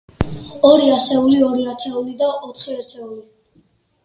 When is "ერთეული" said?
2.79-3.23